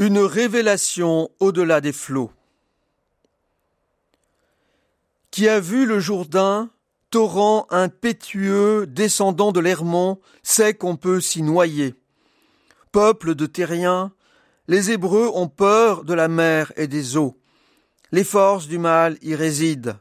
[0.00, 2.30] Une révélation au-delà des flots.
[5.32, 6.70] Qui a vu le Jourdain,
[7.10, 11.96] torrent impétueux descendant de l'Hermont, sait qu'on peut s'y noyer.
[12.92, 14.12] Peuple de terriens,
[14.68, 17.36] les Hébreux ont peur de la mer et des eaux.
[18.12, 19.96] Les forces du mal y résident.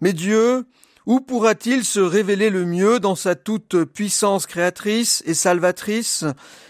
[0.00, 0.64] Mais Dieu,
[1.04, 6.24] où pourra-t-il se révéler le mieux dans sa toute puissance créatrice et salvatrice,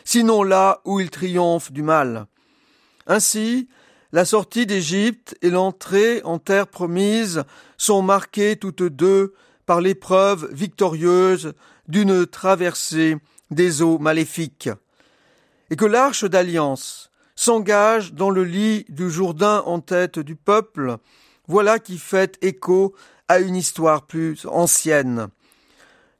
[0.04, 2.26] sinon là où il triomphe du mal?
[3.06, 3.68] Ainsi,
[4.12, 7.44] la sortie d'Égypte et l'entrée en terre promise
[7.76, 9.34] sont marquées toutes deux
[9.66, 11.54] par l'épreuve victorieuse
[11.88, 13.16] d'une traversée
[13.50, 14.70] des eaux maléfiques.
[15.70, 20.98] Et que l'arche d'alliance s'engage dans le lit du Jourdain en tête du peuple,
[21.48, 22.94] voilà qui fait écho
[23.28, 25.28] à une histoire plus ancienne.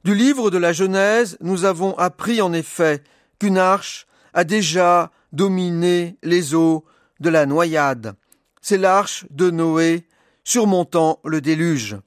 [0.03, 3.03] Du livre de la Genèse, nous avons appris en effet
[3.39, 6.85] qu'une arche a déjà dominé les eaux
[7.19, 8.15] de la noyade.
[8.61, 10.07] C'est l'arche de Noé
[10.43, 11.97] surmontant le déluge.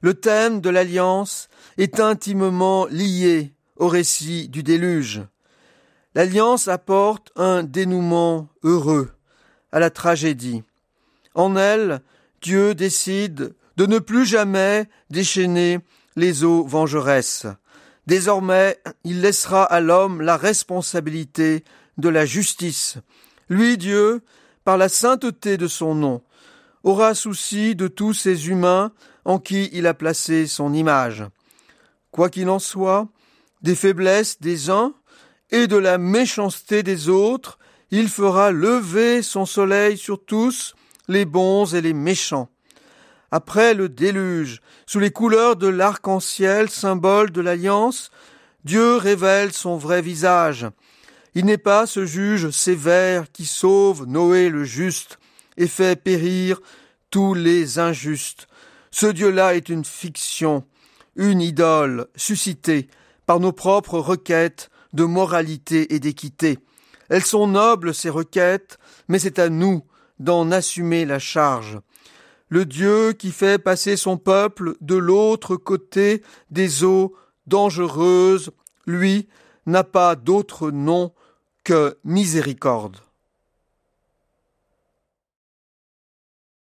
[0.00, 5.22] Le thème de l'alliance est intimement lié au récit du déluge.
[6.14, 9.10] L'alliance apporte un dénouement heureux
[9.72, 10.62] à la tragédie.
[11.34, 12.02] En elle,
[12.42, 15.78] Dieu décide de ne plus jamais déchaîner
[16.16, 17.46] les eaux vengeresses.
[18.06, 21.64] Désormais, il laissera à l'homme la responsabilité
[21.98, 22.98] de la justice.
[23.48, 24.22] Lui, Dieu,
[24.64, 26.22] par la sainteté de son nom,
[26.84, 28.92] aura souci de tous ces humains
[29.24, 31.24] en qui il a placé son image.
[32.10, 33.08] Quoi qu'il en soit,
[33.62, 34.94] des faiblesses des uns
[35.50, 37.58] et de la méchanceté des autres,
[37.90, 40.74] il fera lever son soleil sur tous,
[41.08, 42.48] les bons et les méchants.
[43.30, 48.10] Après le déluge, sous les couleurs de l'arc-en-ciel, symbole de l'alliance,
[48.64, 50.66] Dieu révèle son vrai visage.
[51.34, 55.18] Il n'est pas ce juge sévère qui sauve Noé le juste
[55.56, 56.60] et fait périr
[57.10, 58.48] tous les injustes.
[58.90, 60.64] Ce Dieu-là est une fiction,
[61.16, 62.88] une idole suscitée
[63.26, 66.58] par nos propres requêtes de moralité et d'équité.
[67.08, 68.78] Elles sont nobles, ces requêtes,
[69.08, 69.82] mais c'est à nous
[70.18, 71.78] d'en assumer la charge
[72.52, 77.14] le Dieu qui fait passer son peuple de l'autre côté des eaux
[77.46, 78.50] dangereuses,
[78.86, 79.26] lui,
[79.64, 81.14] n'a pas d'autre nom
[81.62, 83.00] que miséricorde.